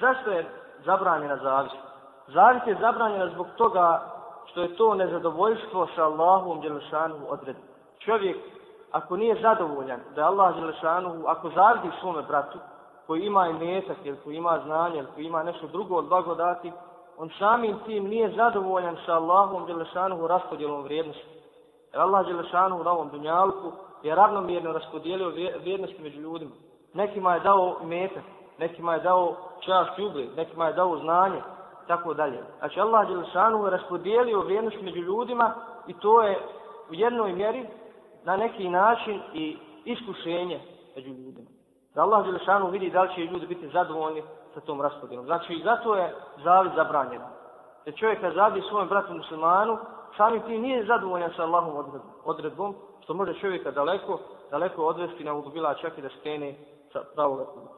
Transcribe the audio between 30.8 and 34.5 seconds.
znanje, tako dalje. Znači Allah Đelešanu je raspodijelio